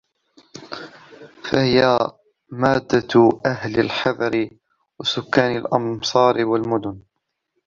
[1.51, 1.97] فَهِيَ
[2.51, 4.49] مَادَّةُ أَهْلِ الْحَضَرِ
[4.99, 7.01] وَسُكَّانِ الْأَمْصَارِ وَالْمُدُنِ